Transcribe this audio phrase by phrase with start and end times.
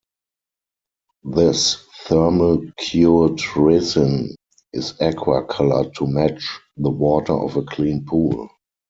[1.25, 4.33] This thermal-cured resin
[4.73, 8.49] is aqua-colored to match the water of a clean pool.